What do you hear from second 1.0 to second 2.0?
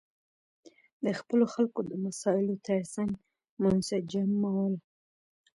د خپلو خلکو د